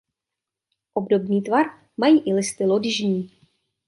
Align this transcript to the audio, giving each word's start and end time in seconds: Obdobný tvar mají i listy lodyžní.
Obdobný 0.93 1.41
tvar 1.41 1.65
mají 1.97 2.19
i 2.19 2.33
listy 2.33 2.65
lodyžní. 2.65 3.31